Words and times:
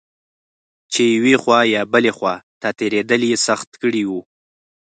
چې 0.91 1.03
یوې 1.15 1.35
خوا 1.41 1.59
یا 1.73 1.81
بلې 1.93 2.11
خوا 2.17 2.35
ته 2.61 2.69
تېرېدل 2.79 3.21
یې 3.29 3.37
سخت 3.47 3.69
کړي 3.81 4.03
و. 4.09 4.11